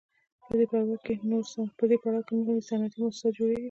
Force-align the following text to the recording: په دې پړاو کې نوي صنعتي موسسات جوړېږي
په 0.47 0.53
دې 0.59 0.65
پړاو 2.01 2.21
کې 2.27 2.33
نوي 2.49 2.61
صنعتي 2.69 2.97
موسسات 3.01 3.31
جوړېږي 3.37 3.59